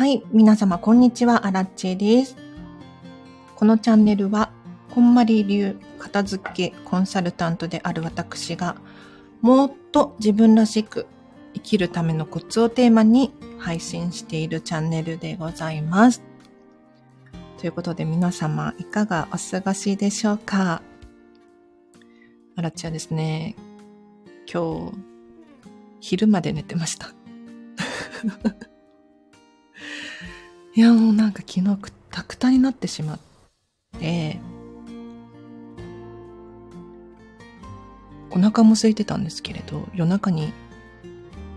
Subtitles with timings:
[0.00, 2.34] はい、皆様こんにちは、アラッチェです。
[3.54, 4.50] このチャンネルは、
[4.94, 8.76] こんまり流片付けコンサルタントである私が、
[9.42, 11.06] もっと自分らしく
[11.52, 16.22] 生きるためのコツをテーマに配信しているチャンネルでございます。
[17.58, 20.80] ということで皆様いかがお過ごしでしょうか？
[22.56, 23.54] アラッチはですね、
[24.50, 24.98] 今日、
[26.00, 27.10] 昼まで寝てました。
[30.80, 33.18] いや、もうなんか昨日くたくたになってしまっ
[33.98, 34.40] て、
[38.30, 40.54] お腹も空いてたんですけれど、夜中に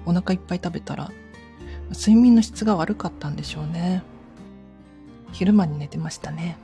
[0.06, 1.10] お腹いっぱい食べたら、
[1.92, 4.04] 睡眠の質が悪かったんでしょうね。
[5.32, 6.58] 昼間に寝てましたね。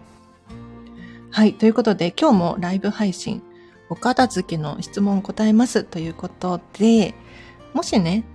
[1.31, 1.53] はい。
[1.53, 3.41] ということで、今日もライブ配信、
[3.89, 7.13] お片付けの質問を答えますということで、
[7.73, 8.25] もしね、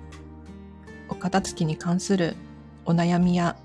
[1.11, 2.37] お片付けに関する
[2.87, 3.59] お悩みや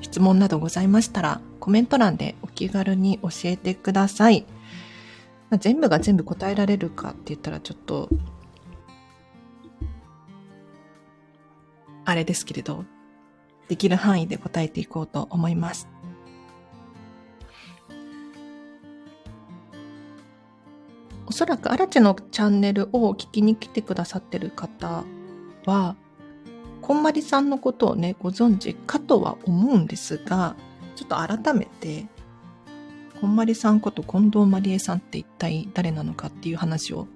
[0.00, 4.46] 質問などございましたら、コメント欄でお気軽に教えてください。
[5.50, 8.08] まあ全部が全部答えられるかって言ったらちょっと、
[12.04, 12.84] あれですけれど、
[13.68, 15.88] できる範囲で答えていこうと思います。
[21.26, 25.02] おそらくアラチのチャンネルを聞きに来てくださってる方
[25.64, 25.96] は、
[26.86, 30.54] こんまりさんのことをね、ご存知かとは思うんですが、
[30.94, 32.06] ちょっと改めて、
[33.20, 37.08] こんまりさんこと近藤まりえさんって一体誰なのかっていう話を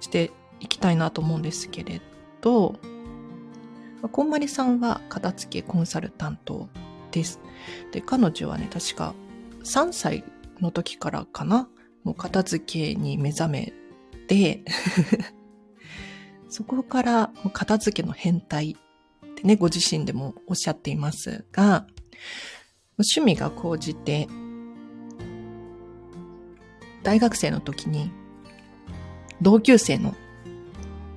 [0.00, 2.02] していきたいなと思うんですけれ
[2.40, 2.74] ど、
[4.10, 6.68] こんまりさんは片付けコンサルタント
[7.12, 7.38] です。
[7.92, 9.14] で、彼女はね、確か
[9.62, 10.24] 3歳
[10.60, 11.68] の時からかな、
[12.02, 13.72] もう片付けに目覚め
[14.26, 14.64] て、
[16.50, 18.76] そこから片付けの変態
[19.26, 21.86] ってね、ご自身でもおっしゃっていますが、
[22.98, 24.28] 趣味が高じて、
[27.04, 28.10] 大学生の時に
[29.40, 30.14] 同級生の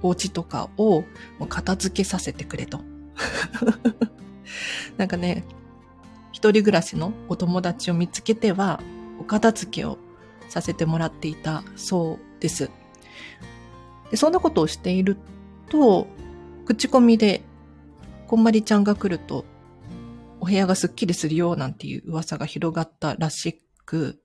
[0.03, 1.01] お家とかを
[1.39, 2.81] もう片付けさせてくれと。
[4.97, 5.43] なんかね、
[6.31, 8.81] 一人暮らしのお友達を見つけては、
[9.19, 9.97] お片付けを
[10.47, 12.69] させてもらっていたそうです。
[14.12, 15.18] でそんなことをしている
[15.69, 16.08] と、
[16.66, 17.41] 口コミで、
[18.28, 19.46] こんまりちゃんが来ると、
[20.40, 24.19] お部屋がすっきりするよなんていう噂が広がったらしく、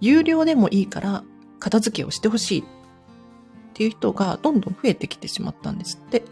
[0.00, 1.24] 有料でもいいから
[1.58, 2.64] 片付けをしてほしいっ
[3.72, 6.22] ていう人がどんどん増えてきてしまったんですって。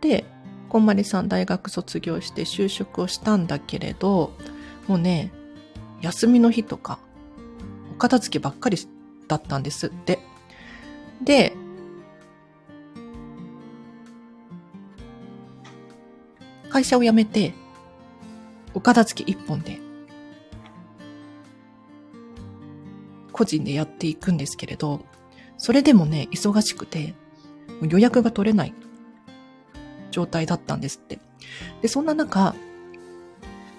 [0.00, 0.24] で、
[0.70, 4.32] こんまりさん大学卒業して就職をしたんだけれど、
[4.88, 5.30] もうね、
[6.00, 6.98] 休みの日とか、
[7.92, 8.78] お片付けばっかり
[9.28, 10.18] だったんですって。
[11.22, 11.52] で、
[16.70, 17.52] 会社を辞めて、
[18.74, 19.78] お片付け一本で、
[23.32, 25.04] 個人でやっていくんですけれど、
[25.58, 27.14] それでもね、忙しくて、
[27.82, 28.74] 予約が取れない
[30.10, 31.18] 状態だったんですって。
[31.82, 32.54] で、そんな中、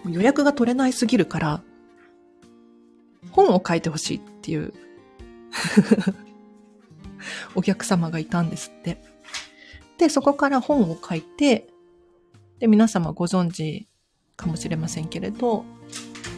[0.10, 1.64] 予約が取れないすぎるから、
[3.30, 4.74] 本を書いてほしいっていう
[7.56, 9.02] お客様がいたんですって。
[9.98, 11.68] で、そこから本を書いて、
[12.60, 13.88] で、皆様ご存知
[14.36, 15.64] かもしれませんけれど、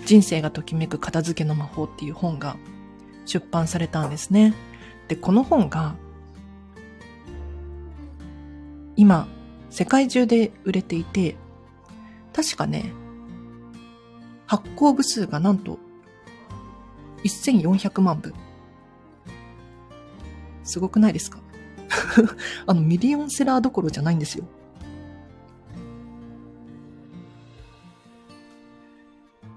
[0.05, 2.57] 人生がときめく片付けの魔法っていう本が
[3.25, 4.53] 出版されたんですね。
[5.07, 5.95] で、この本が、
[8.95, 9.27] 今、
[9.69, 11.35] 世界中で売れていて、
[12.33, 12.91] 確かね、
[14.45, 15.79] 発行部数がなんと
[17.29, 18.33] 1400万部。
[20.63, 21.39] すごくないですか？
[22.65, 24.45] あの、ミリオンセラーどころじゃないんですよ。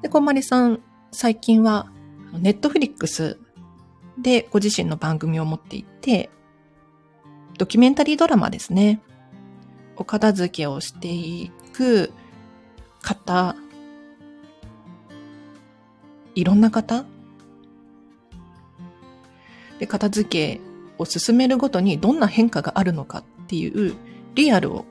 [0.02, 0.80] で、こんまりさん、
[1.12, 1.90] 最近は、
[2.38, 3.38] ネットフリックス
[4.18, 6.30] でご自身の番組を持っていて、
[7.58, 9.00] ドキュメンタリードラマですね。
[9.96, 12.12] お片付けをしていく
[13.00, 13.56] 方、
[16.34, 17.06] いろんな方
[19.78, 20.60] で、片付け
[20.98, 23.94] を進めるごとにどんな変化があるのかっていう
[24.34, 24.84] リアルを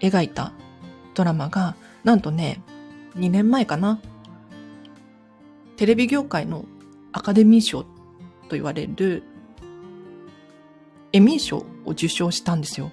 [0.00, 0.52] 描いた
[1.14, 2.62] ドラマが、なんとね、
[3.16, 4.00] 2年前かな。
[5.76, 6.64] テレビ業界の
[7.12, 7.88] アカデミー賞と
[8.50, 9.22] 言われる
[11.12, 12.90] エミー賞を受賞したんですよ。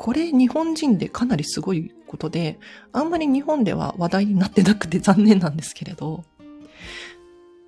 [0.00, 2.58] これ日本人でかなりすごいことで、
[2.90, 6.24] あんまり日本では話題になってなくて残念なんですけれど、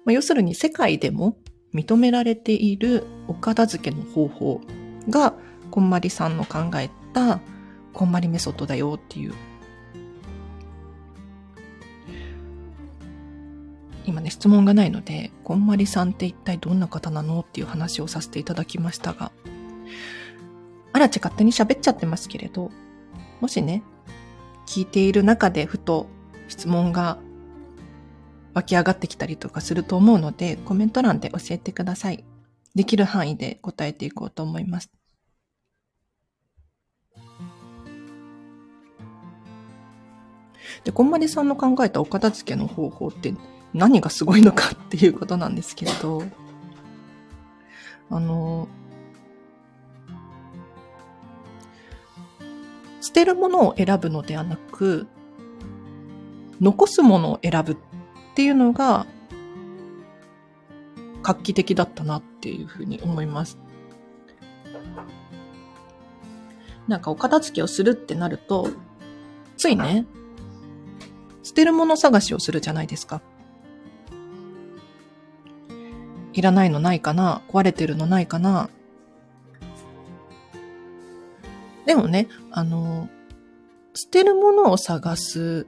[0.06, 1.36] まあ、要するに世界でも
[1.74, 4.60] 認められているお片付けの方法
[5.10, 5.34] が、
[5.70, 7.38] こんまりさんの考えた
[7.92, 9.34] こんまりメソッドだよっていう
[14.06, 19.32] 今ね、質問がないので、こんまりさんって一体どんな方なのっていう話をさせていただきましたが、
[20.92, 22.70] あらち勝手に喋っちゃってますけれど、
[23.40, 23.82] もしね、
[24.66, 26.06] 聞いている中でふと
[26.48, 27.18] 質問が
[28.54, 32.24] 湧き上がってきたりとかすると思うので、コメント欄で教えてください。
[32.74, 34.90] できる範囲で答えていこうと思います。
[40.84, 43.34] で、こんまりさんの考えたお片付けの方法って
[43.74, 46.22] 何がすごいのかっていうことなんですけれど、
[48.10, 48.68] あの、
[53.02, 55.08] 捨てるものを選ぶのではなく、
[56.60, 57.76] 残すものを選ぶっ
[58.36, 59.06] ていうのが
[61.22, 63.58] 画期的だったなっていうふうに思います。
[66.86, 68.68] なんかお片付けをするってなると、
[69.56, 70.06] ついね、
[71.42, 73.20] 捨てるもの探しをするじゃないですか。
[76.32, 78.70] いらないのないかな壊れてるのないかな
[81.86, 83.08] でもね、あの、
[83.94, 85.66] 捨てるものを探す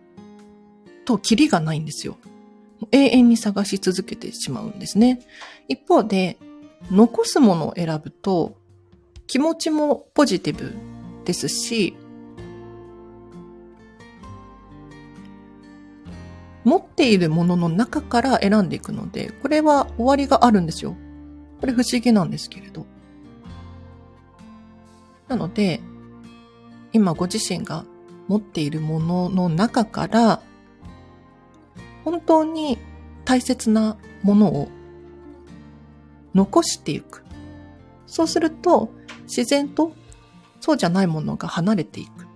[1.04, 2.16] とキリがないんですよ。
[2.92, 5.20] 永遠に探し続けてしまうんですね。
[5.68, 6.38] 一方で、
[6.90, 8.56] 残すものを選ぶと
[9.26, 10.74] 気持ちもポジティブ
[11.24, 11.96] ですし、
[16.64, 20.96] 持っているものの中から選んでいくので、これは終わりがあるんですよ。
[21.60, 22.86] これ不思議なんですけれど。
[25.28, 25.80] なので、
[26.94, 27.84] 今ご自身が
[28.28, 30.40] 持っているものの中から、
[32.04, 32.78] 本当に
[33.24, 34.68] 大切なものを
[36.34, 37.24] 残していく。
[38.06, 38.90] そうすると、
[39.24, 39.92] 自然と
[40.60, 42.28] そうじゃないものが離れていく。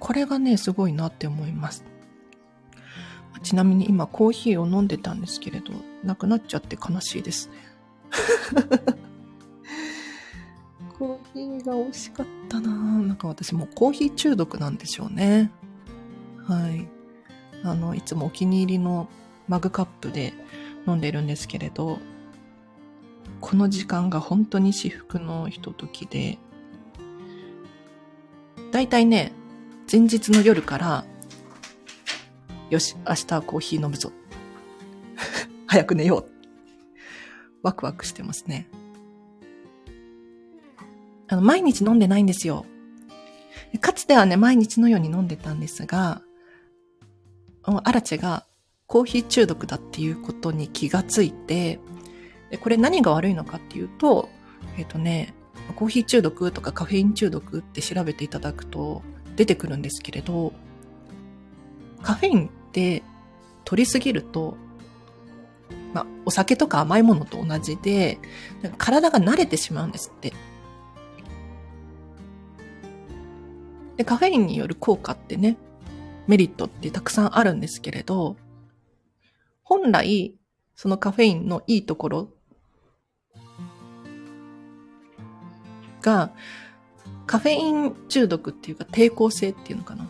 [0.00, 1.84] これがね、すごいなって思います。
[3.42, 5.72] ちなみに今コーヒーを飲んでたんですけれど、
[6.04, 7.54] なくなっちゃって悲しいですね。
[10.98, 15.50] コーヒーが美味しかったななんか私もうコーヒー中毒なんでしょうね。
[16.44, 16.88] はい。
[17.62, 19.08] あの、いつもお気に入りの
[19.46, 20.32] マグカップで
[20.86, 21.98] 飲んでるんですけれど、
[23.40, 26.38] この時間が本当に至福のひとときで、
[28.72, 29.32] だいたいね、
[29.90, 31.04] 前日の夜から、
[32.70, 34.12] よし、明日はコーヒー飲むぞ。
[35.66, 36.30] 早く寝よう。
[37.62, 38.68] ワクワクしてますね。
[41.28, 42.66] あの、毎日飲んでないんですよ。
[43.80, 46.22] かつてはね、毎日のように飲んでたんですが、
[47.62, 48.46] アラチェが
[48.86, 51.80] コーヒー中毒だっていうことに気がついて、
[52.60, 54.28] これ何が悪いのかっていうと、
[54.76, 55.34] えっ、ー、とね、
[55.74, 59.02] コーヒー中毒とかカフェイン中毒って調べていただくと、
[59.36, 60.52] 出てくるんですけれど、
[62.02, 63.02] カフェインって
[63.64, 64.56] 取りすぎると、
[65.92, 68.18] まあ、お酒とか甘いものと同じで、
[68.76, 70.32] 体が慣れてしまうんですって。
[73.96, 75.56] で、カフェインによる効果ってね、
[76.26, 78.36] メリットってたくさんあるんですけれど、
[79.62, 80.34] 本来、
[80.74, 82.28] そのカフェインのいいところ
[86.00, 86.32] が、
[87.26, 90.08] カフェイン中毒っていうか抵抗性っていうのかな。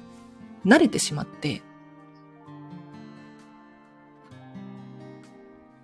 [0.67, 1.63] 慣れてしまって、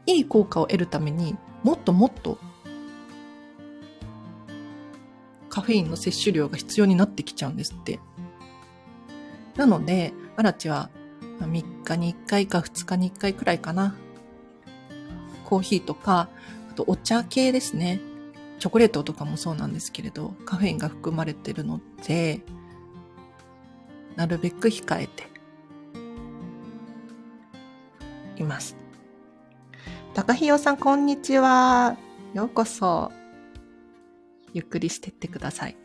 [0.06, 2.38] いい効果を得るためにもっともっと
[5.54, 8.00] カフェインの摂取量が必要になってきちゃうんですって。
[9.54, 10.90] なので、アラチは
[11.38, 13.94] 3日に1回か2日に1回くらいかな。
[15.44, 16.28] コーヒーとか、
[16.72, 18.00] あとお茶系ですね。
[18.58, 22.40] チョコレートとかもそうなんですけれど、カフェインが含まれてるので、
[24.16, 25.28] なるべく控えて
[28.36, 28.83] います。
[30.14, 31.96] 高ひよさん、こんにちは。
[32.34, 33.10] ようこそ。
[34.52, 35.76] ゆっくりしてってください。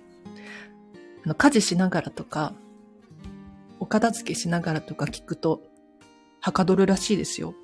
[1.25, 2.53] あの、家事しながらとか、
[3.79, 5.63] お片付けしながらとか聞くと、
[6.41, 7.55] はかどるらしいですよ。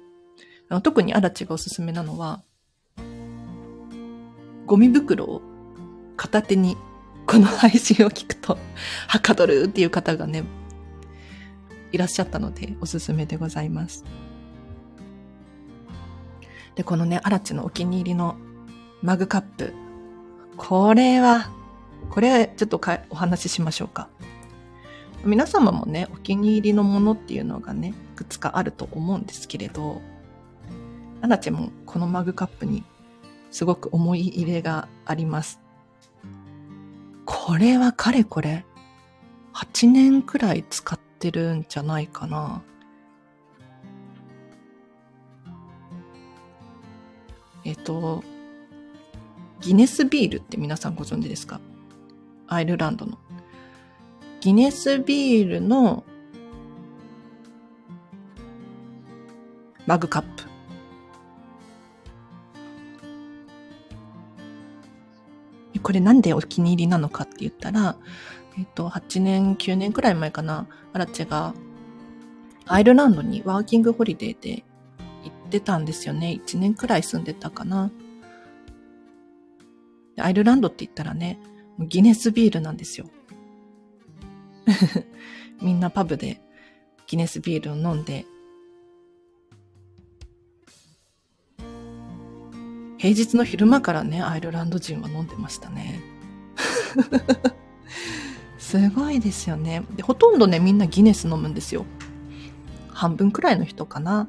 [0.67, 2.41] あの特にアラチがおすすめなのは、
[4.65, 5.43] ゴミ袋を
[6.17, 6.75] 片手に
[7.27, 8.57] この配信を聞くと、
[9.07, 10.43] はかどるっていう方がね、
[11.91, 14.03] いらっしゃったのでおすすめでございます。
[16.75, 18.35] で、このね、アラチのお気に入りの
[19.01, 19.73] マグカップ。
[20.57, 21.49] これは、
[22.09, 24.09] これちょっとかお話ししましょうか。
[25.23, 30.01] 皆様もね、お気に入りのものっていうのがね、いくつかあると思うんですけれど、
[31.21, 32.83] アラチもこのマグカップに
[33.49, 35.59] すごく思い入れがあります。
[37.25, 38.65] これはかれこれ、
[39.53, 42.61] 8年くらい使ってるんじゃないかな。
[47.65, 48.23] えっと、
[49.59, 51.59] ギネスビールって皆さんご存知ですか？
[52.47, 53.17] アイルランドの。
[54.39, 56.03] ギネスビールの
[59.87, 60.43] マグカップ。
[65.81, 67.95] これなんでお気に入りなのかって言ったら、
[68.57, 71.53] えっと、8年、9年くらい前かな、アラチェが
[72.65, 74.63] アイルランドにワーキングホリデーで
[75.55, 76.37] ってたんですよね。
[76.45, 77.89] 1年くらい住んでたかな。
[80.17, 81.39] アイルランドって言ったらね、
[81.79, 83.07] ギネスビールなんですよ。
[85.61, 86.41] みんなパブで
[87.07, 88.25] ギネスビールを飲んで、
[92.97, 96.01] 平日の昼間からね、アイルランド人は飲んでましたね。
[98.57, 99.85] すごいですよね。
[99.95, 101.85] で、ほとんどね、みんなギネス飲むんですよ。
[102.89, 104.27] 半分くらいの人かな。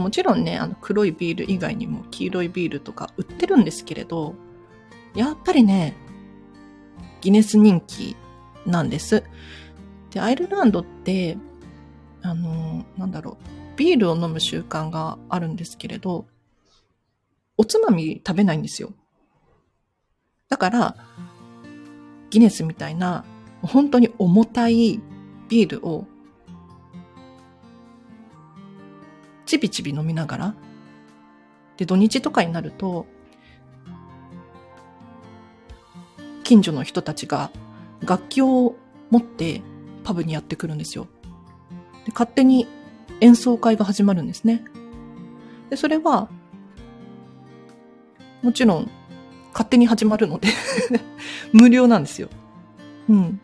[0.00, 4.34] もちろんね、あの黒いビール以外にも黄色いビールとか売ってるんですけれど、
[5.14, 5.94] やっぱりね、
[7.20, 8.16] ギネス人気
[8.66, 9.24] なんです。
[10.10, 11.38] で、アイルランドって、
[12.22, 16.26] あの、なんだろう、ビールを飲む習慣があるんですけれど、
[17.56, 18.92] おつまみ食べないんですよ。
[20.48, 20.96] だから、
[22.30, 23.24] ギネスみたいな、
[23.62, 25.00] 本当に重たい
[25.48, 26.06] ビールを、
[29.46, 30.54] ちびちび飲みながら、
[31.76, 33.06] で、土日とかになると、
[36.44, 37.50] 近所の人たちが
[38.02, 38.76] 楽器を
[39.10, 39.62] 持って
[40.04, 41.08] パブにやってくるんですよ。
[42.04, 42.66] で勝手に
[43.20, 44.64] 演奏会が始まるんですね。
[45.70, 46.28] で、それは、
[48.42, 48.90] もちろん、
[49.52, 50.48] 勝手に始まるので
[51.52, 52.28] 無料なんですよ。
[53.08, 53.40] うん。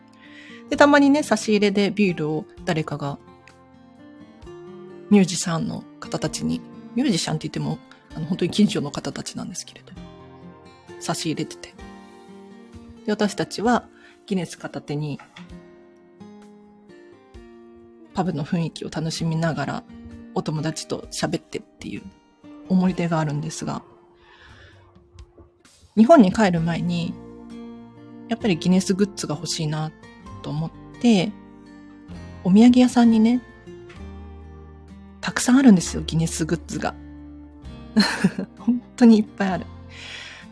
[0.69, 3.17] で、たまにね、差し入れでビールを誰かが、
[5.11, 6.61] ミュージシャンの方たちに、
[6.95, 7.79] ミュージシャンって言っても、
[8.15, 9.91] あの、本当に近所の方たちなんですけれど、
[11.01, 11.73] 差し入れてて。
[13.05, 13.89] で、私たちは
[14.25, 15.19] ギネス片手に、
[18.13, 19.83] パブの雰囲気を楽しみながら、
[20.33, 22.03] お友達と喋ってっていう
[22.69, 23.83] 思い出があるんですが、
[25.97, 27.13] 日本に帰る前に、
[28.29, 29.91] やっぱりギネスグッズが欲しいな
[30.41, 31.33] と思って、
[32.45, 33.41] お土産屋さんにね、
[35.21, 36.95] たくさんあるんですよ、ギネスグッズが。
[38.59, 39.65] 本当にいっぱいある。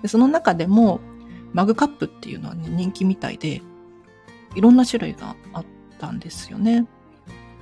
[0.01, 0.99] でその中でも、
[1.53, 3.61] マグカップっていうのはね、人気みたいで、
[4.55, 5.65] いろんな種類があっ
[5.97, 6.85] たんですよね。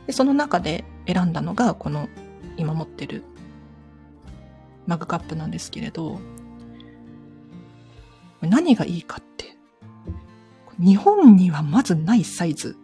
[0.05, 2.09] で、その中で選んだのが、この
[2.57, 3.23] 今持ってる
[4.85, 6.19] マグカップなんですけれど、
[8.41, 9.57] 何がいいかって、
[10.79, 12.77] 日本にはまずないサイズ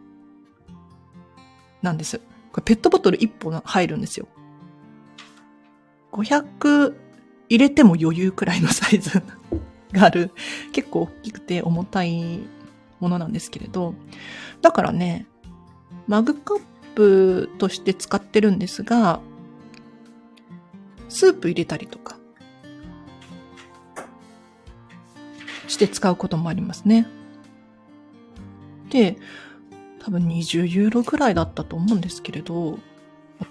[1.81, 2.21] なんです。
[2.53, 4.27] これペットボトル1本入るんですよ。
[6.11, 6.93] 500
[7.49, 9.23] 入れても余裕くらいのサイズ
[9.91, 10.31] がある、
[10.71, 12.39] 結構大きくて重たい
[12.99, 13.95] ものなんですけれど、
[14.61, 15.25] だからね、
[16.07, 16.61] マグカッ
[16.93, 19.19] プとして使ってるんですが、
[21.09, 22.17] スープ入れたりとか、
[25.67, 27.07] して使うこともありますね。
[28.89, 29.17] で、
[30.03, 32.77] 多分20ユーロぐらいだったと思うんですけれど、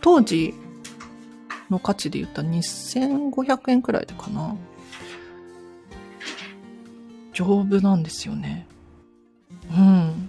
[0.02, 0.52] 当時
[1.71, 4.54] の価値で言った2500円くらいでかな。
[7.32, 8.66] 丈夫なんですよね。
[9.71, 10.28] うん。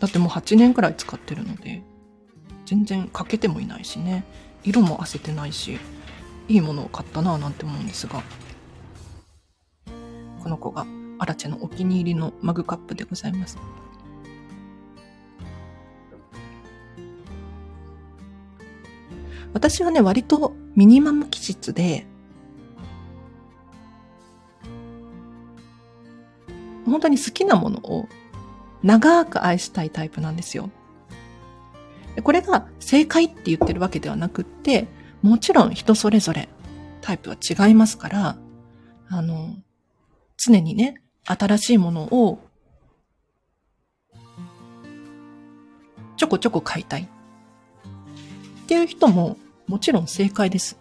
[0.00, 1.84] だってもう8年くらい使ってるので、
[2.66, 4.24] 全然欠けてもいないしね。
[4.64, 5.78] 色も褪せてないし、
[6.48, 8.24] いいものを買ったなぁなんて思うんですが。
[10.42, 10.84] この子が
[11.20, 13.56] アラチェのお気に入りのマグカップでございます。
[19.52, 22.06] 私はね、割とミニマム気質で、
[26.86, 28.08] 本当に好きなものを
[28.82, 30.70] 長く愛したいタイプなんですよ。
[32.22, 34.88] これが正解って言ってるわけではなくって、
[35.22, 36.48] もちろん人それぞれ
[37.00, 38.36] タイプは違いますから、
[39.08, 39.54] あの、
[40.36, 42.38] 常にね、新しいものを
[46.16, 47.08] ちょこちょこ買いたい
[48.70, 49.36] っていう人も
[49.66, 50.78] もちろん正解です。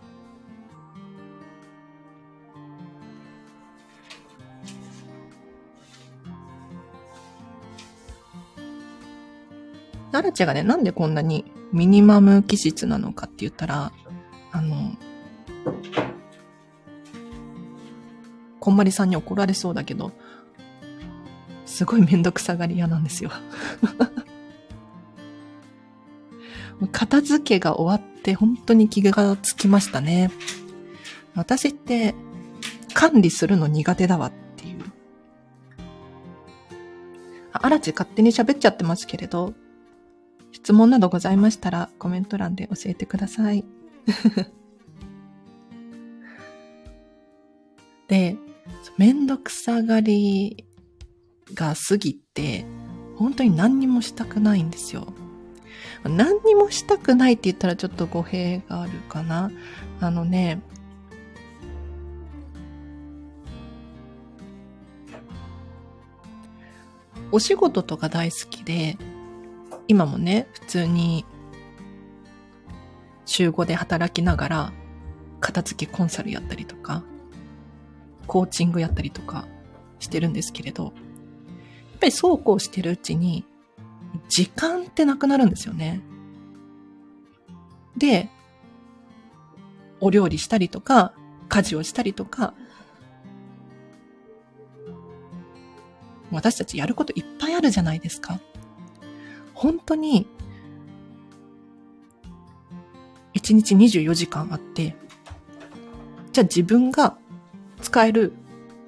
[10.11, 13.91] ダルチェがね、なんでこんなにミニマム気質なのかって言ったら、
[14.51, 14.95] あの、
[18.59, 20.11] こんまりさんに怒られそうだけど、
[21.65, 23.31] すごいめんどくさがり屋なんですよ
[26.87, 30.31] 片付けが終わって本当に気がつきましたね。
[31.35, 32.15] 私って
[32.93, 34.79] 管理するの苦手だわっていう。
[37.51, 39.53] あ、らち勝手に喋っちゃってますけれど、
[40.51, 43.63] 質問などございましたらコメント欄で教えてください。
[48.07, 48.37] で、
[48.97, 50.65] めんどくさがり
[51.53, 52.65] が過ぎて、
[53.17, 55.13] 本当に何にもしたくないんですよ。
[56.03, 59.51] 何にもしたくないって言ったらちょっと語弊があるかな。
[59.99, 60.61] あのね、
[67.31, 68.97] お仕事とか大好きで、
[69.87, 71.25] 今もね、普通に
[73.25, 74.73] 週5で働きながら、
[75.39, 77.03] 片付けコンサルやったりとか、
[78.25, 79.47] コーチングやったりとか
[79.99, 80.93] してるんですけれど、やっ
[81.99, 83.45] ぱりそうこうしてるうちに、
[84.27, 86.01] 時間ってなくなるんですよね。
[87.97, 88.29] で、
[89.99, 91.13] お料理したりとか、
[91.49, 92.53] 家事をしたりとか、
[96.31, 98.39] 私たちやることいっぱいあるじゃないですか。
[99.53, 100.27] 本当に、
[103.33, 104.95] 1日24時間あって、
[106.31, 107.17] じゃあ自分が
[107.81, 108.33] 使える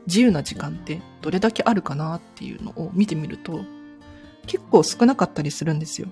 [0.08, 3.62] 自由な時間ってどれだけあるかなっていうのを見てみると、
[4.48, 6.08] 結構少なかったりするんですよ。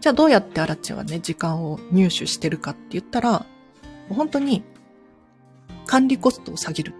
[0.00, 3.46] じゃあどうやってアラチはね、時間を入手してるかって言ったら、
[4.08, 4.62] 本当に
[5.86, 6.94] 管理コストを下げる。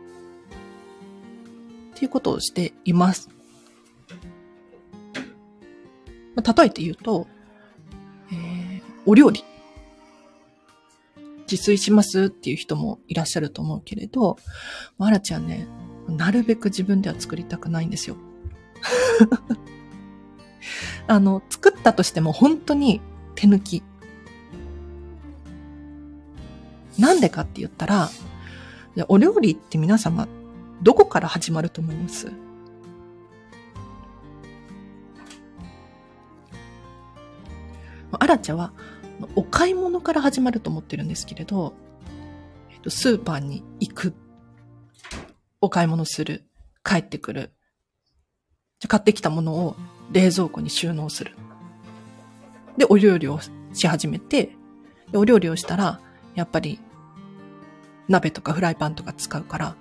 [1.94, 3.28] っていうことをしています。
[6.34, 7.26] まあ、例えて言うと、
[8.32, 9.44] えー、お料理。
[11.50, 14.36] 自炊しますっていう人もいらっしゃると思うけれど、
[14.98, 15.66] アラちゃんね、
[16.08, 18.16] なるべく自分では作りたくないんですよ。
[21.06, 23.00] あの、作ったとしても本当に
[23.34, 23.82] 手抜き。
[26.98, 28.10] なんでかって言ったら、
[29.08, 30.26] お料理って皆様、
[30.82, 32.32] どこから始まると思います？
[38.12, 38.72] アラチャは、
[39.36, 41.74] お買い物から始まると思ってるんですけれど、
[42.88, 44.14] スーパーに行く
[45.60, 46.44] お買い物する。
[46.84, 47.50] 帰ってくる。
[48.86, 49.76] 買ってきたものを
[50.12, 51.34] 冷蔵庫に収納する。
[52.76, 53.40] で、お料理を
[53.72, 54.52] し始めて、
[55.12, 56.00] お料理をしたら、
[56.36, 56.78] やっぱり、
[58.06, 59.76] 鍋とかフライパンとか使うから、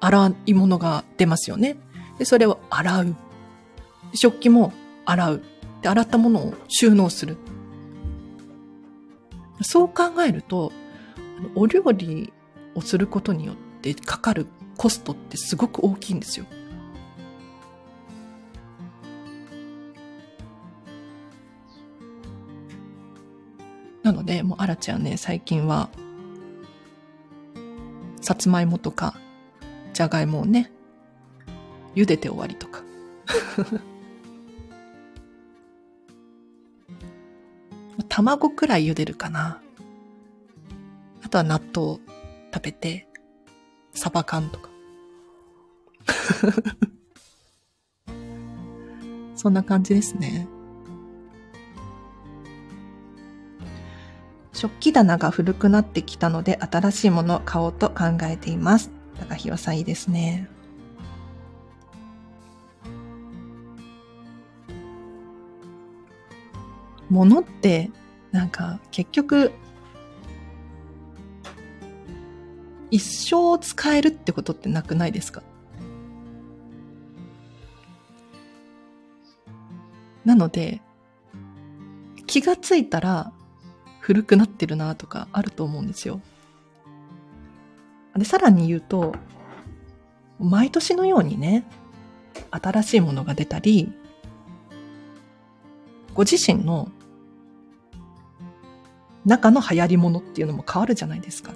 [0.00, 1.76] 洗い物が出ますよね。
[2.18, 3.16] で、それを洗う。
[4.14, 4.72] 食器も
[5.04, 5.42] 洗う。
[5.82, 7.36] で、洗ったものを収納する。
[9.62, 10.72] そう考えると、
[11.54, 12.32] お料理
[12.74, 16.46] をすることによってかかるコストってすごく大きいんですよ。
[24.02, 25.88] なので、もう、あらちゃんね、最近は、
[28.20, 29.14] さつまいもとか、
[29.92, 30.70] じゃがいもをね、
[31.96, 32.82] 茹でて終わりとか。
[38.08, 39.60] 卵くらい茹でるかな。
[41.22, 41.98] あとは納豆
[42.54, 43.05] 食べて、
[43.96, 44.68] サバ缶とか。
[49.34, 50.48] そんな感じですね。
[54.52, 58.90] 食器棚が古くなってきたので新しいものを買おうと考えています。
[59.18, 60.48] 高弘さんいいですね。
[67.10, 67.90] 物って
[68.32, 69.52] なんか結局
[72.90, 75.42] 一生使えるってことってなくないですか？
[80.24, 80.80] なので、
[82.26, 83.32] 気がついたら
[84.00, 86.20] 古くなってるなとかあると思うんですよ。
[88.16, 89.14] で、さらに言うと、
[90.38, 91.64] 毎年のようにね、
[92.50, 93.92] 新しいものが出たり、
[96.14, 96.90] ご自身の
[99.24, 101.52] 中の流行り物っていうのも変わるじゃないですか。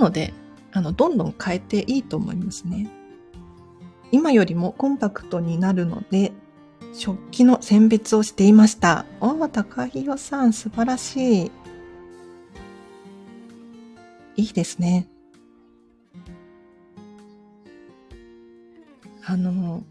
[0.00, 0.34] ので、
[0.72, 2.88] あの、どんどん変えていいと思いますね。
[4.10, 6.32] 今よりもコンパクトになるので、
[6.92, 9.04] 食器の選別をしていました。
[9.20, 11.50] おー、高弘さん、素晴らしい。
[14.36, 15.06] いいですね。
[19.24, 19.84] あの、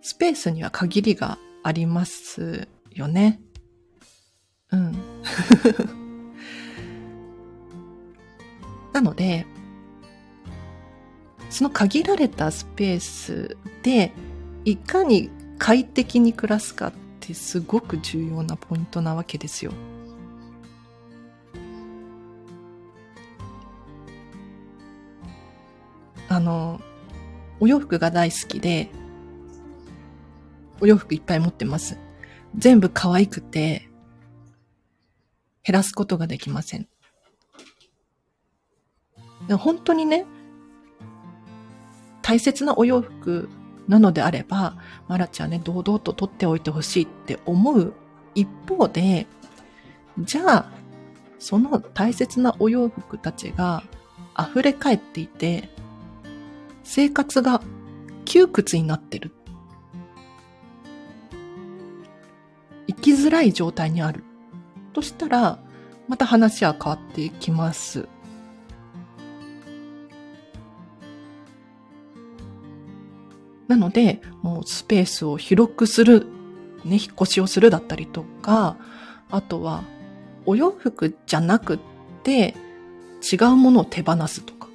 [0.00, 3.40] スペースには限りがありますよね。
[4.72, 4.96] うん。
[8.92, 9.46] なので、
[11.48, 14.12] その限られたスペースで、
[14.64, 19.72] いかに快適に暮らすかってすごく重要なポイントなわけですよ。
[26.28, 26.80] あの、
[27.58, 28.88] お洋服が大好きで、
[30.80, 31.98] お洋服いっぱい持ってます。
[32.56, 33.88] 全部可愛くて、
[35.64, 36.88] 減らすことができません。
[39.54, 40.26] 本当にね、
[42.22, 43.48] 大切なお洋服
[43.88, 44.76] なのであれば、
[45.08, 47.92] マラちゃんね、堂々と取っておいてほしいって思う
[48.34, 49.26] 一方で、
[50.18, 50.72] じゃあ、
[51.38, 53.82] その大切なお洋服たちが
[54.38, 55.70] 溢れ返っていて、
[56.84, 57.62] 生活が
[58.24, 59.32] 窮屈になってる。
[62.86, 64.24] 生きづらい状態にある。
[64.92, 65.58] としたら、
[66.08, 68.08] また話は変わってきます。
[73.70, 76.26] なので、もうスペースを広くする、
[76.84, 78.76] ね、引っ越しをするだったりとか、
[79.30, 79.84] あとは、
[80.44, 81.78] お洋服じゃなくっ
[82.24, 82.56] て、
[83.32, 84.66] 違うものを手放すとか。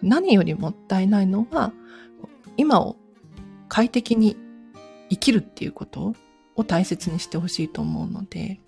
[0.00, 1.72] 何よりもったいないのは、
[2.56, 2.94] 今を
[3.68, 4.36] 快適に
[5.10, 6.14] 生きるっていうこと
[6.54, 8.60] を大切にしてほしいと思うので、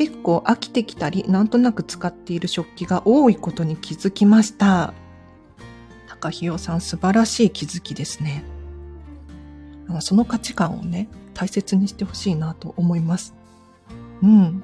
[0.00, 4.94] 結構飽きてきたり、なんとなく使っている食器が多いことに気づきました。
[6.08, 8.42] 高ひよさん素晴らしい気づきですね。
[10.00, 13.34] その価値観をね、大切にしてほしいなと思います。
[14.22, 14.62] うん。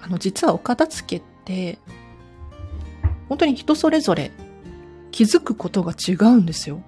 [0.00, 1.78] あの、実はお片付けって、
[3.28, 4.32] 本当に人それぞれ
[5.10, 6.82] 気づくことが違うんですよ。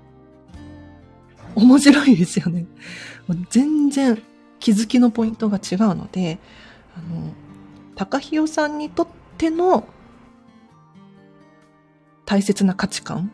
[1.54, 2.64] 面白いですよね。
[3.50, 4.22] 全然
[4.64, 6.38] 気づきのポイントが違うので、
[6.96, 7.34] あの、
[7.96, 9.86] 高ひよさんにとっての
[12.24, 13.30] 大切な価値観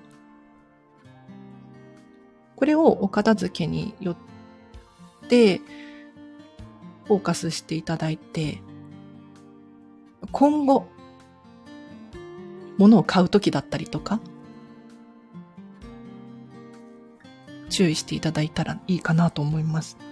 [2.56, 4.16] これをお片付けによっ
[5.28, 5.58] て
[7.04, 8.60] フォーカスしていただいて、
[10.32, 10.88] 今後、
[12.76, 14.18] 物を買うときだったりとか、
[17.68, 20.09] 注意していただいたらいいかなと思います。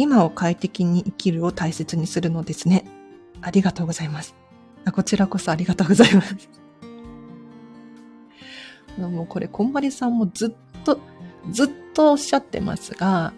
[0.00, 2.86] 今を快適に生きるを大切にするのですね。
[3.42, 4.34] ありがとうございます。
[4.86, 6.36] あこちらこそありがとうございます。
[8.96, 10.98] もうこれ、こんまりさんもずっと、
[11.50, 13.34] ずっとおっしゃってますが、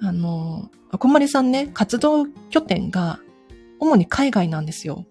[0.00, 3.20] あの、こんまりさんね、活動拠点が
[3.78, 5.06] 主に海外なんですよ。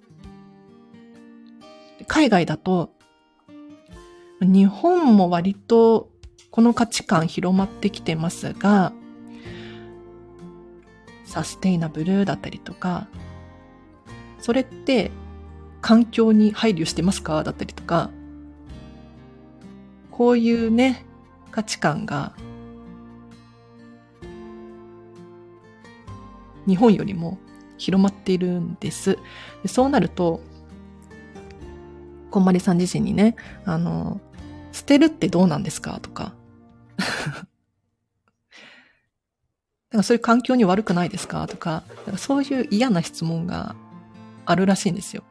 [2.06, 2.92] 海外だと、
[4.42, 6.10] 日本も割と
[6.52, 8.92] この価値観広まってきてますが、
[11.28, 13.08] サステイナブルだったりとか、
[14.40, 15.12] それって
[15.82, 17.44] 環境に配慮してますか？
[17.44, 18.10] だったりとか、
[20.10, 21.06] こういうね、
[21.52, 22.34] 価値観が
[26.66, 27.38] 日本よりも
[27.78, 29.20] 広まっているんです。
[29.62, 30.42] でそうなると、
[32.32, 33.36] こんまりさん自身にね、
[33.66, 34.22] あの、
[34.72, 36.00] 捨てるってどうなんですか？
[36.02, 36.34] とか、
[39.92, 41.48] なんかそういう環境に悪くないですか？
[41.48, 43.76] とか、なんかそういう嫌な質問が
[44.46, 45.24] あるらしいんですよ。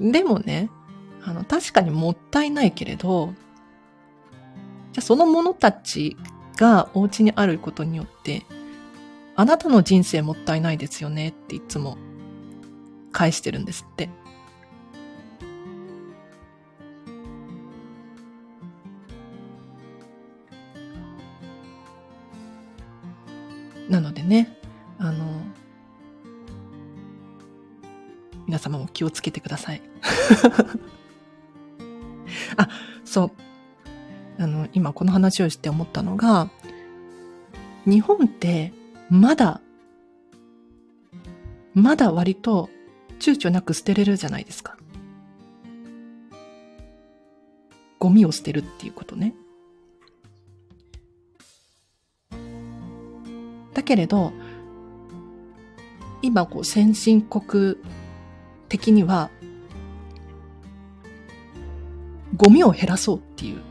[0.00, 0.70] でもね、
[1.24, 3.34] あの、確かにもったいないけれど、
[4.92, 6.16] じゃその者たち
[6.56, 8.44] がお家にあることによって、
[9.36, 11.98] あなたの人生もったいないですよねっていつも
[13.12, 14.08] 返してるんですって。
[24.28, 24.56] ね、
[24.98, 25.42] あの、
[28.46, 29.82] 皆様も気をつけてください。
[32.56, 32.68] あ、
[33.04, 33.30] そう。
[34.40, 36.50] あの、今この話をして思ったのが、
[37.84, 38.72] 日本って
[39.10, 39.60] まだ、
[41.74, 42.70] まだ割と
[43.18, 44.76] 躊躇なく捨てれるじゃないですか。
[47.98, 49.34] ゴミを捨てるっていうことね。
[53.88, 54.34] けれど、
[56.20, 57.76] 今こう先進国
[58.68, 59.30] 的には、
[62.36, 63.62] ゴミを減らそうっていう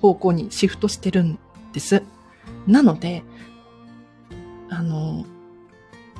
[0.00, 1.40] 方向にシフトしてるん
[1.72, 2.04] です。
[2.68, 3.24] なので、
[4.68, 5.24] あの、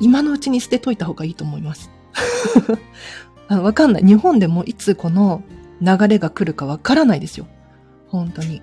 [0.01, 1.93] 今のうちに捨てといた方がいいと思います。
[3.47, 4.03] あわかんない。
[4.05, 5.45] 日本でもいつこの
[5.81, 7.47] 流れが来るかわからないですよ。
[8.09, 8.63] 本当に。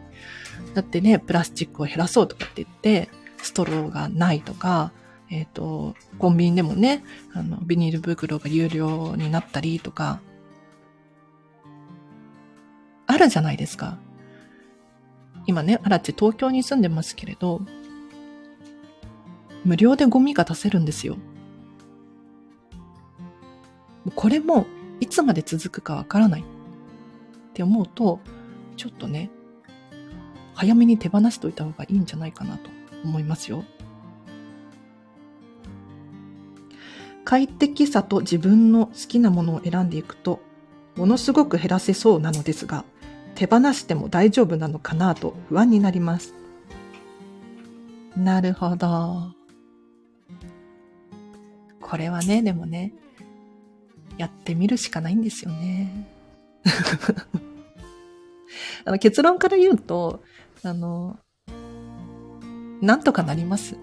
[0.73, 3.09] だってね、プラスチックを減らそうとかって言って、
[3.45, 4.91] ストローがないとか、
[5.29, 7.03] えっ、ー、と、コンビニでもね、
[7.33, 10.21] あの、ビニール袋が有料になったりとか、
[13.07, 13.97] あるじゃないですか。
[15.45, 17.61] 今ね、あらち東京に住んでますけれど、
[19.65, 21.17] 無料でゴミが出せるんですよ。
[24.15, 24.65] これも
[24.99, 26.43] いつまで続くかわからないっ
[27.53, 28.19] て思うと、
[28.77, 29.29] ちょっとね、
[30.53, 32.69] 早めに手放しといた方がいいんじゃないかなと
[33.03, 33.65] 思いますよ。
[37.25, 40.41] 快適さと自分の好きなものを選んでいくと、
[40.95, 42.85] ものすごく減らせそうなのですが、
[43.35, 46.33] 手放しても大丈夫なのかなと不安になります。
[48.15, 49.31] なるほど。
[51.81, 52.93] これはね、でもね、
[54.17, 56.07] やってみるしかないんですよね。
[58.85, 60.21] あの結論から言うと、
[60.63, 61.17] あの、
[62.83, 63.77] なんとかなります。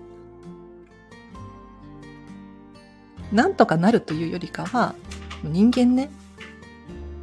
[3.33, 4.95] なんとかなるというよりかは、
[5.43, 6.11] 人間ね、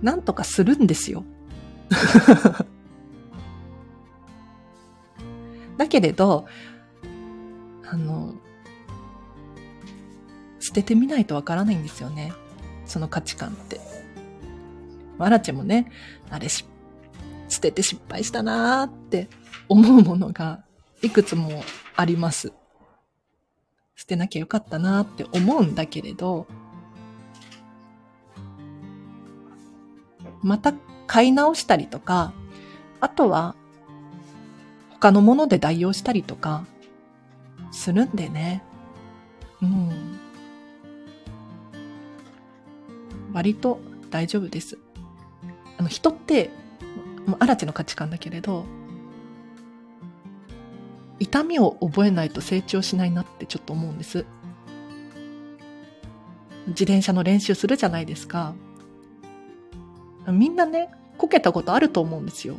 [0.02, 1.24] なんとかするんですよ。
[5.78, 6.48] だけれど、
[7.88, 8.34] あの、
[10.60, 12.34] 捨ててみないとわからないんですよね。
[12.88, 13.80] その価値観って。
[15.20, 15.92] わらちもね、
[16.32, 16.66] あれし、
[17.50, 19.30] 捨てて失敗したなーって
[19.70, 20.66] 思うものが
[21.02, 21.64] いくつも
[21.96, 22.54] あります。
[23.96, 26.48] 捨てなきゃよかったなって思うんだけれど、
[30.42, 30.74] また
[31.08, 32.34] 買い直したりとか、
[33.00, 33.56] あとは
[34.90, 36.66] 他のもので代用したりとか
[37.72, 38.64] するんでね。
[39.62, 40.20] うん。
[43.34, 43.80] 割と
[44.10, 44.78] 大丈夫です。
[45.78, 46.50] あの、人って、
[47.28, 48.66] もう、嵐の価値観だけれど、
[51.20, 54.26] 痛みを覚えないと成長しないなってちょっと思うんです。
[56.68, 58.54] 自転車の練習するじゃないですか。
[60.28, 62.58] みんなね、こけたことあると思うんですよ。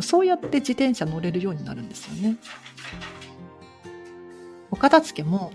[0.00, 2.36] そうやって自転車乗れるようになるんですよね。
[4.70, 5.52] お片付けも、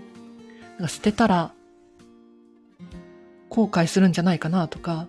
[0.86, 1.52] 捨てたら
[3.48, 5.06] 後悔するんじゃないかなとか、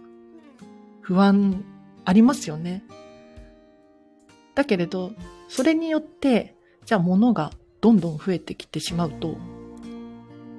[1.02, 1.64] 不安
[2.04, 2.84] ありますよね。
[4.54, 5.12] だけれど、
[5.48, 6.56] それによって、
[6.86, 9.38] じゃあ物がどんどん増えてきてしまうと、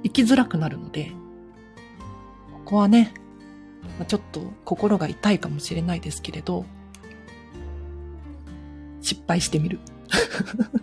[0.03, 1.12] 生きづらくなるので、
[2.53, 3.14] ここはね、
[4.09, 6.64] ちょっと心が痛いかもしれないですけれど、
[9.01, 9.79] 失敗してみる。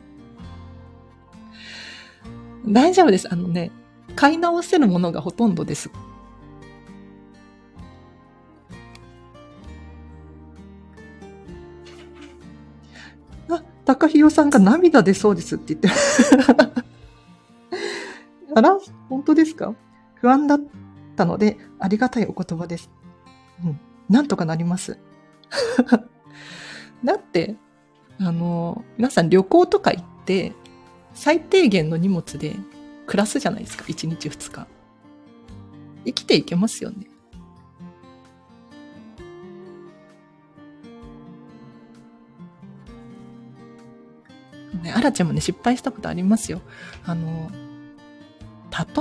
[2.67, 3.31] 大丈夫です。
[3.31, 3.71] あのね、
[4.15, 5.89] 買い直せるものがほとんどです。
[13.85, 15.89] 高弘さんが涙出そうですって言って。
[18.55, 18.77] あら？
[19.09, 19.73] 本当ですか？
[20.15, 20.61] 不安だっ
[21.15, 22.89] たので、ありがたいお言葉です。
[23.63, 23.79] うん。
[24.09, 24.97] なんとかなります。
[27.03, 27.55] だって、
[28.19, 30.53] あの、皆さん旅行とか行って、
[31.13, 32.55] 最低限の荷物で
[33.05, 33.83] 暮らすじゃないですか。
[33.85, 34.67] 1日2日。
[36.05, 37.07] 生きていけますよね。
[44.83, 46.61] ね、アラちゃんもね、失敗したことありますよ。
[47.05, 47.49] あの、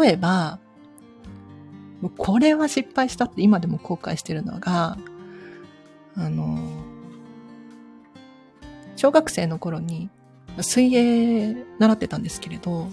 [0.02, 0.58] 例えば、
[2.16, 4.96] これは失敗したって今でも後悔してるのが、
[6.16, 6.58] あの、
[8.96, 10.10] 小学生の頃に
[10.60, 12.88] 水泳習ってたんですけれど、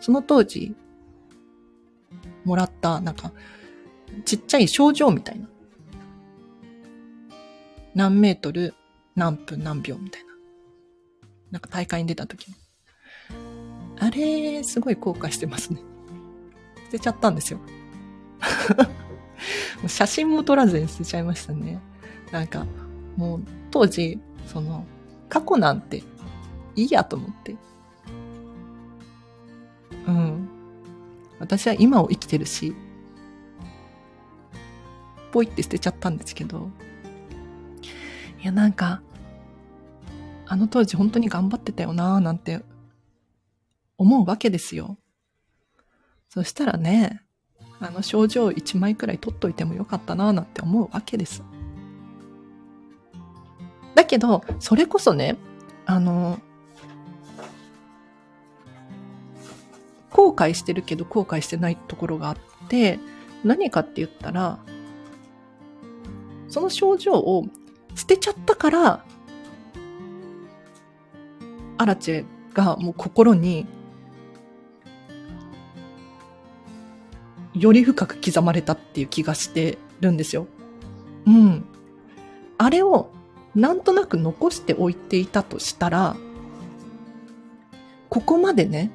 [0.00, 0.74] その当時、
[2.44, 3.32] もらった、なんか、
[4.24, 5.48] ちっちゃい症状みたいな。
[7.94, 8.74] 何メートル、
[9.14, 10.33] 何分何秒みたいな。
[11.54, 12.52] なんか大会に出た時。
[14.00, 15.80] あれ、すごい後悔してますね。
[16.86, 17.60] 捨てちゃったんですよ。
[19.78, 21.80] もう写真も撮らずに捨てちゃいましたね。
[22.32, 22.66] なんか、
[23.16, 24.84] もう当時、その、
[25.28, 26.02] 過去なんて
[26.74, 27.56] いいやと思って。
[30.08, 30.48] うん。
[31.38, 32.74] 私は今を生きてるし、
[35.30, 36.68] ポイって捨てちゃったんですけど、
[38.42, 39.02] いやなんか、
[40.46, 42.60] あの当時本当に頑張ってたよなぁなんて
[43.96, 44.98] 思うわけですよ。
[46.28, 47.22] そしたらね、
[47.80, 51.42] あの症状1枚くらい取っといてもよかったなぁなんて思うわけです。
[53.94, 55.36] だけど、それこそね、
[55.86, 56.40] あの、
[60.10, 62.36] 後悔してるけど後悔してないところがあっ
[62.68, 62.98] て、
[63.44, 64.58] 何かって言ったら、
[66.48, 67.46] その症状を
[67.94, 69.04] 捨てちゃったから、
[71.78, 73.66] アラチェがもう心に
[77.54, 80.46] より深く刻まれたっていう気がしてるんですよ。
[81.26, 81.64] うん。
[82.58, 83.10] あれを
[83.54, 86.16] なんとなく残しておいていたとしたら、
[88.08, 88.90] ここまでね、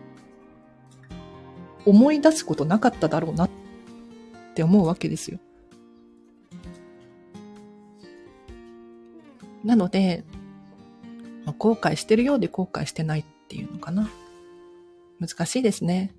[1.85, 3.49] 思い出すことなかっただろうなっ
[4.55, 5.39] て思うわけですよ。
[9.63, 10.23] なので、
[11.59, 14.09] 後悔してるようで後悔してないっていうのかな。
[15.19, 16.15] 難しいですね。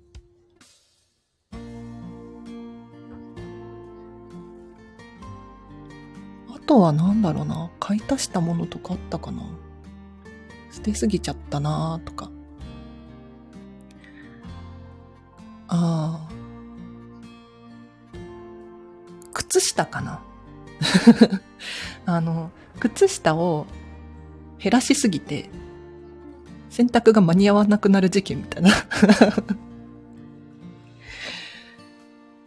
[6.47, 7.71] あとは何だろうな。
[7.79, 9.41] 買い足したものとかあったかな。
[10.71, 12.29] 捨てすぎちゃったなとか。
[15.67, 16.31] ああ。
[19.33, 20.21] 靴下かな。
[22.05, 23.65] あの、靴下を
[24.61, 25.49] 減らしすぎて、
[26.69, 28.71] 洗濯が間に合わなくなる時期みたいな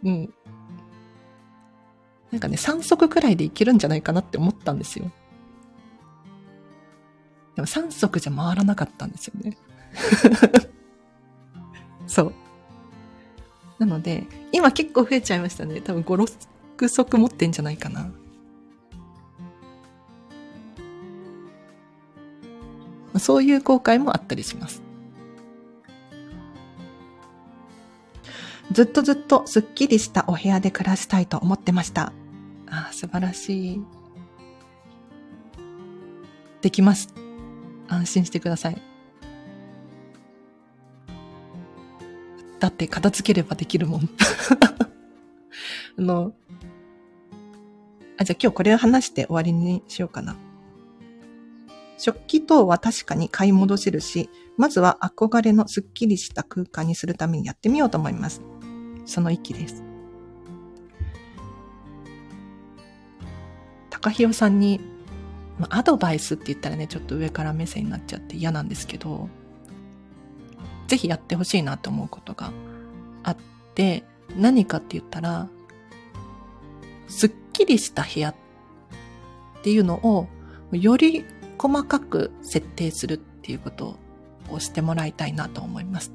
[0.03, 0.33] うん。
[2.31, 5.11] なんかね、3足くらいでいけるんじゃないかなって思ったんですよ。
[7.55, 9.57] でも3足じゃ回らなかったんですよね。
[12.07, 12.33] そう。
[13.79, 15.81] なので、今結構増えちゃいましたね。
[15.81, 16.47] 多分5、
[16.77, 18.09] 6足持ってんじゃないかな。
[23.25, 24.83] そういう後悔もあったりします。
[28.71, 32.13] ずっとずっとスッキリしたお部屋で暮らしたいと思ってました。
[32.67, 33.81] ああ、素晴らしい。
[36.61, 37.15] できます。
[37.87, 38.79] 安心してください。
[42.59, 44.01] だって片付ければできるもん。
[45.97, 46.31] あの、
[48.19, 50.35] あ、じゃあ今日これを話して終わりにしようかな。
[51.97, 58.41] 食器等は確かに買い戻せるし、まずは憧れのスッキリした空間にするためにやってみようと思います。
[59.05, 59.83] その域です。
[63.89, 64.81] 高弘さんに、
[65.57, 69.29] まあ、アドバイスって言ったらね、ちょっと上から目線になっちゃって嫌なんですけど、
[70.87, 72.51] ぜひやってほしいなと思うことが
[73.23, 73.37] あっ
[73.73, 74.03] て、
[74.35, 75.49] 何かって言ったら、
[77.07, 78.35] すっきりした部屋っ
[79.63, 80.27] ていうのを、
[80.71, 81.25] より
[81.57, 83.97] 細かく設定するっていうこと
[84.49, 86.11] をしてもらいたいなと思います。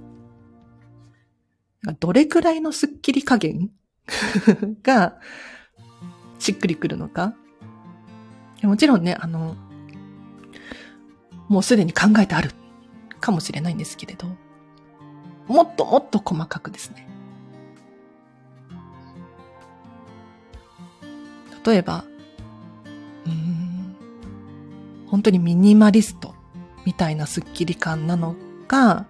[1.99, 3.71] どれくらいのスッキリ加減
[4.83, 5.19] が
[6.39, 7.35] しっくりくるのか
[8.63, 9.57] もちろんね、あの、
[11.49, 12.51] もうすでに考えてある
[13.21, 14.27] かもしれないんですけれど、
[15.49, 17.09] もっともっと細かくですね。
[21.65, 22.05] 例えば、
[23.27, 23.50] うん、
[25.11, 26.35] 本当にミニマリスト
[26.87, 28.37] みたいなスッキリ感なの
[28.69, 29.07] か、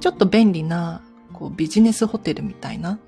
[0.00, 2.98] ちょっと便利なこうビジネスホテルみたいな、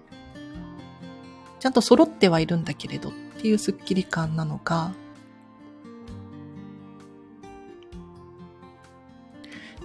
[1.60, 4.92] ちゃんと揃ってはいるんだけれどっていうスッキリ感なのか、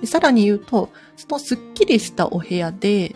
[0.01, 3.15] でさらに言うと、そのスッキリしたお部屋で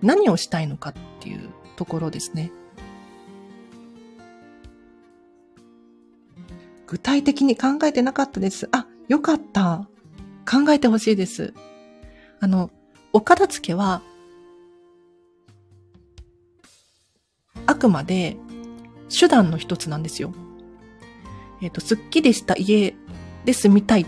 [0.00, 2.52] 何をしたいのかっていうところですね。
[6.92, 8.68] 具体的に考えてなかったです。
[8.70, 9.88] あ、よかった。
[10.46, 11.54] 考えてほしいです。
[12.38, 12.70] あの、
[13.14, 14.02] お片付けは、
[17.64, 18.36] あくまで
[19.08, 20.34] 手段の一つなんですよ。
[21.62, 22.94] えっ、ー、と、すっきりした家
[23.46, 24.06] で住みたいっ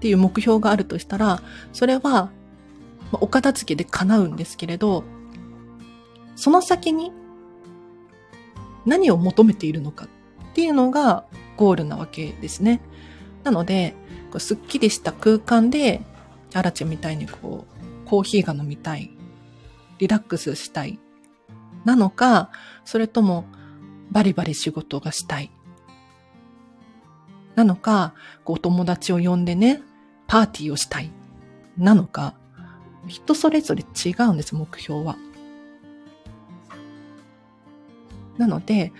[0.00, 1.40] ていう目標があるとしたら、
[1.72, 2.32] それは、
[3.12, 5.04] お片付けで叶うんですけれど、
[6.34, 7.12] その先に
[8.86, 10.08] 何を求めているのかっ
[10.54, 11.24] ていうのが
[11.56, 12.80] ゴールなわけですね。
[13.44, 13.94] なので、
[14.38, 16.02] すっきりした空間で、
[16.54, 17.66] アラチェみたいにこ
[18.04, 19.10] う、コーヒーが飲みたい、
[19.98, 20.98] リラックスしたい、
[21.84, 22.50] なのか、
[22.84, 23.44] それとも
[24.10, 25.50] バリバリ仕事がしたい、
[27.54, 28.14] なのか、
[28.44, 29.82] お友達を呼んでね、
[30.26, 31.10] パーティーをしたい、
[31.76, 32.34] なのか、
[33.06, 35.16] 人それぞれ違うんです、目標は。
[38.38, 38.92] なので、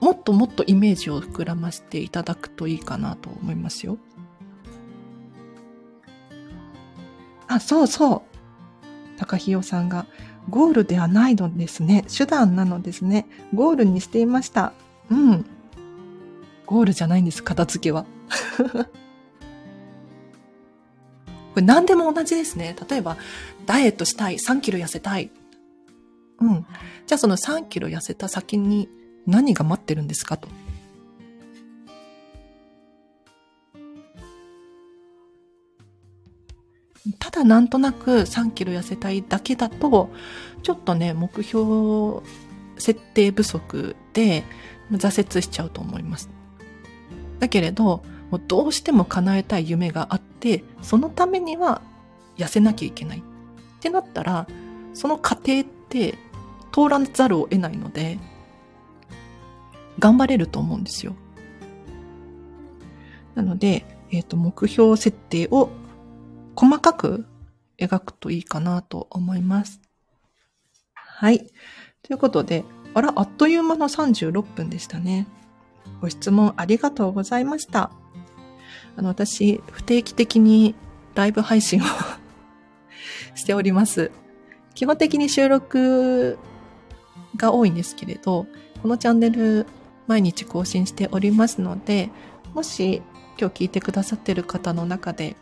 [0.00, 3.98] もっともっとイメージを膨らませていただくといいかなと思いますよ。
[7.46, 9.18] あ、そうそう。
[9.18, 10.06] 高弘さんが、
[10.50, 12.04] ゴールではないのですね。
[12.14, 13.26] 手段なのですね。
[13.54, 14.72] ゴールにしていました。
[15.10, 15.46] うん。
[16.66, 18.04] ゴールじゃないんです、片付けは。
[21.54, 22.74] これ何でも同じですね。
[22.88, 23.18] 例えば、
[23.66, 25.30] ダイエットしたい、3キロ痩せたい。
[26.42, 26.66] うん。
[27.06, 28.88] じゃあその3キロ痩せた先に
[29.26, 30.48] 何が待ってるんですかと。
[37.18, 40.10] ただなんとなく3キロ痩せたいだけだと、
[40.62, 42.22] ちょっとね、目標
[42.78, 44.44] 設定不足で
[44.92, 46.28] 挫折しちゃうと思います。
[47.38, 51.82] だけれど、もうどうしても叶えたい夢があって、そのためには
[52.36, 53.22] 痩せなきゃいけないっ
[53.80, 54.46] てなったら、
[54.94, 56.16] その過程って
[56.72, 58.18] 通らざるを得ないので、
[59.98, 61.14] 頑張れると思うんですよ。
[63.34, 65.70] なので、えっ、ー、と、目標設定を
[66.56, 67.26] 細かく
[67.78, 69.80] 描くといいかなと思います。
[70.94, 71.46] はい。
[72.02, 72.64] ということで、
[72.94, 75.26] あら、あっという間の36分でしたね。
[76.00, 77.90] ご質問ありがとうございました。
[78.96, 80.74] あの、私、不定期的に
[81.14, 81.84] ライブ配信を
[83.34, 84.10] しております。
[84.74, 86.38] 基本的に収録
[87.36, 88.46] が多いんですけれど、
[88.82, 89.66] このチャンネル
[90.06, 92.10] 毎日更新しておりますので、
[92.54, 93.02] もし
[93.38, 95.36] 今日聞いてくださってる方の中で、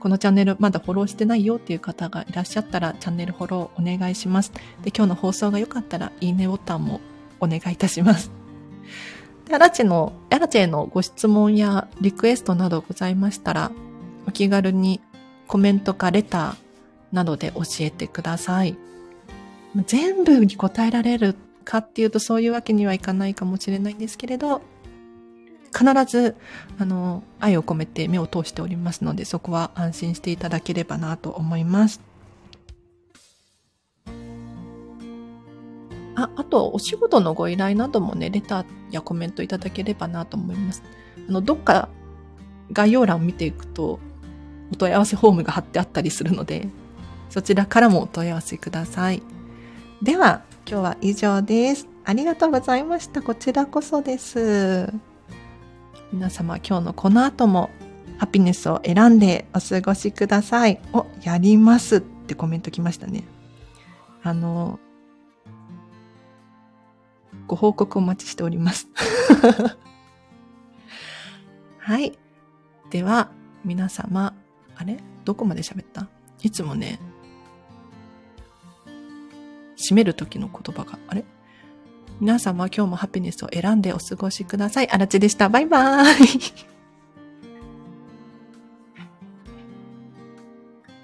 [0.00, 4.52] このチャンネルまだフォローしてないよっていう方がいらっしゃったらチャンネルフォローお願いします。
[4.82, 7.00] で、今日の放送が良かったらいいねボタンも
[7.40, 8.30] お願いいたします。
[9.46, 13.72] で、アラチェの、アラチェのご質問やリクエストなどございましたら、
[14.26, 15.00] お気軽に
[15.46, 16.56] コメントかレター
[17.12, 18.76] などで教えてください。
[19.86, 24.62] 全部に答えられるかっていうとそういうわけにはいかないかもしれないんですけれど、
[25.76, 26.34] 必ず、
[26.78, 32.00] あの、愛を込めて目を通しておりますので、そこは安心していただければなと思います。
[36.16, 40.82] あ、あと、お仕事のご依頼などもね、レターやコメントいただければなと思います。
[41.28, 41.88] あの、どっか
[42.72, 44.00] 概要欄を見ていくと、
[44.72, 46.68] お問い合わせフォームが貼ってあったりするので、
[47.30, 49.22] そちらからもお問い合わせください。
[50.02, 51.88] では、今日は以上です。
[52.04, 53.20] ありがとうございました。
[53.20, 54.92] こちらこそです。
[56.12, 57.70] 皆様、今日のこの後も
[58.16, 60.80] ハピネスを選んでお過ごしください。
[60.92, 63.24] お、やりますってコメント来ましたね。
[64.22, 64.78] あの、
[67.48, 68.88] ご報告お待ちしております。
[71.78, 72.16] はい。
[72.90, 73.32] では、
[73.64, 74.32] 皆様、
[74.76, 74.98] あれ？
[75.24, 76.06] どこまで喋った？
[76.42, 77.00] いつもね、
[79.78, 81.24] 締める時の言葉が、あれ？
[82.20, 84.90] 皆様今日もハピネスを選んでお過ごしください。
[84.90, 85.48] あらちでした。
[85.48, 86.77] バイバーイ。